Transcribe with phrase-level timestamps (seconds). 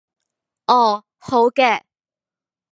[0.65, 1.83] 哦，好嘅